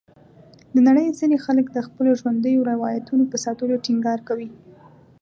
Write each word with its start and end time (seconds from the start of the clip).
د 0.73 0.75
نړۍ 0.87 1.07
ځینې 1.19 1.37
خلک 1.45 1.65
د 1.71 1.77
خپلو 1.87 2.09
ژوندیو 2.21 2.67
روایتونو 2.71 3.23
په 3.31 3.37
ساتلو 3.45 3.75
ټینګار 3.85 4.19
کوي. 4.27 4.49